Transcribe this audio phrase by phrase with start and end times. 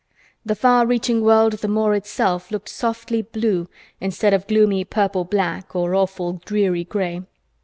[0.43, 3.67] The far reaching world of the moor itself looked softly blue
[3.99, 7.21] instead of gloomy purple black or awful dreary gray.